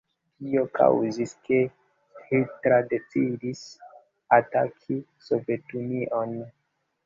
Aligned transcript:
Tio 0.37 0.61
kaŭzis 0.77 1.33
ke 1.49 1.59
Hitler 2.31 2.89
decidis 2.95 3.63
ataki 4.41 5.01
Sovetunion. 5.31 6.39